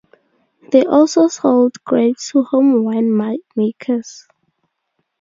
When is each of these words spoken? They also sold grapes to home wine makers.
They 0.71 0.83
also 0.83 1.27
sold 1.27 1.73
grapes 1.83 2.31
to 2.31 2.41
home 2.41 2.83
wine 2.83 3.39
makers. 3.55 4.25